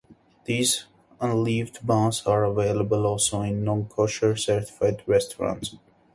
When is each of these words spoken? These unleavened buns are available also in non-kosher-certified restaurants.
These 0.45 0.85
unleavened 1.19 1.77
buns 1.85 2.23
are 2.25 2.43
available 2.43 3.05
also 3.05 3.41
in 3.43 3.63
non-kosher-certified 3.63 5.03
restaurants. 5.05 5.75